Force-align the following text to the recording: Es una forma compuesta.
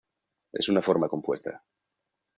Es 0.61 0.67
una 0.73 0.81
forma 0.87 1.07
compuesta. 1.13 1.55